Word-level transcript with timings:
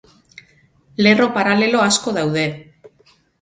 Lerro 1.07 1.27
paralelo 1.35 1.83
asko 1.89 2.15
daude. 2.17 2.47